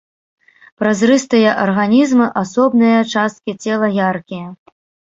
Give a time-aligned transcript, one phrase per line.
[0.83, 4.47] Празрыстыя арганізмы, асобныя часткі цела яркія.